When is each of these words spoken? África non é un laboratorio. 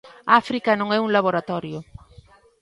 África 0.41 0.71
non 0.79 0.89
é 0.97 0.99
un 1.05 1.13
laboratorio. 1.15 1.77